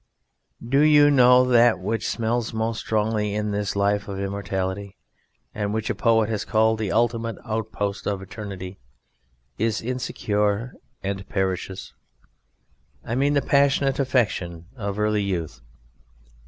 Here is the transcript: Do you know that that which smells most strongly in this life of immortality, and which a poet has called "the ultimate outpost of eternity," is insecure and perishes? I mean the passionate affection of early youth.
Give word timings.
Do 0.67 0.79
you 0.81 1.11
know 1.11 1.45
that 1.45 1.51
that 1.75 1.79
which 1.79 2.07
smells 2.07 2.55
most 2.55 2.79
strongly 2.79 3.35
in 3.35 3.51
this 3.51 3.75
life 3.75 4.07
of 4.07 4.19
immortality, 4.19 4.97
and 5.53 5.75
which 5.75 5.91
a 5.91 5.93
poet 5.93 6.27
has 6.27 6.43
called 6.43 6.79
"the 6.79 6.91
ultimate 6.91 7.35
outpost 7.45 8.07
of 8.07 8.19
eternity," 8.19 8.79
is 9.59 9.79
insecure 9.79 10.73
and 11.03 11.29
perishes? 11.29 11.93
I 13.05 13.13
mean 13.13 13.35
the 13.35 13.43
passionate 13.43 13.99
affection 13.99 14.65
of 14.75 14.97
early 14.97 15.21
youth. 15.21 15.61